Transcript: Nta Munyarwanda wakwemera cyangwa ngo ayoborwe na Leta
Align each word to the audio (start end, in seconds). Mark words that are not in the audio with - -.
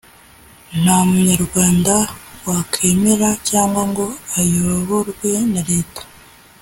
Nta 0.81 0.97
Munyarwanda 1.09 1.93
wakwemera 2.47 3.29
cyangwa 3.49 3.81
ngo 3.89 4.05
ayoborwe 4.39 5.29
na 5.53 5.61
Leta 5.69 6.01